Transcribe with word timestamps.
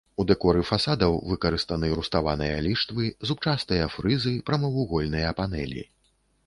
У 0.21 0.23
дэкоры 0.29 0.61
фасадаў 0.69 1.13
выкарыстаны 1.33 1.91
руставаныя 1.99 2.57
ліштвы, 2.69 3.05
зубчастыя 3.31 3.93
фрызы, 3.99 4.35
прамавугольныя 4.51 5.29
панэлі. 5.41 5.83